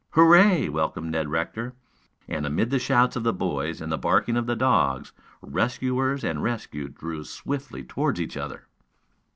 [0.13, 1.75] "Hooray!" welcomed Ned Rector.
[2.27, 6.41] And amid the shouts of the boys and the barking of the dogs, rescuers and
[6.41, 8.65] rescued drew swiftly toward each other.